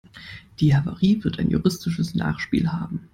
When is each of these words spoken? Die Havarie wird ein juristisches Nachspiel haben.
Die 0.59 0.75
Havarie 0.75 1.23
wird 1.23 1.37
ein 1.37 1.51
juristisches 1.51 2.15
Nachspiel 2.15 2.67
haben. 2.71 3.07